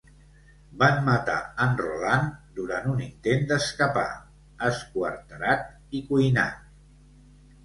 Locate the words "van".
0.83-0.95